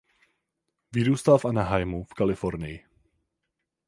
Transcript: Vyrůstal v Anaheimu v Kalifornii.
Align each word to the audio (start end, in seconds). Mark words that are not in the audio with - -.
Vyrůstal 0.91 1.37
v 1.37 1.45
Anaheimu 1.45 2.03
v 2.03 2.13
Kalifornii. 2.13 2.85